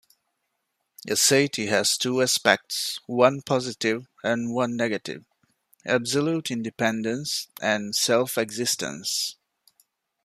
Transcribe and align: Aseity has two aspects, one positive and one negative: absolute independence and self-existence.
Aseity 1.07 1.67
has 1.69 1.95
two 1.95 2.23
aspects, 2.23 2.97
one 3.05 3.43
positive 3.43 4.07
and 4.23 4.51
one 4.51 4.75
negative: 4.75 5.25
absolute 5.85 6.49
independence 6.49 7.49
and 7.61 7.95
self-existence. 7.95 9.35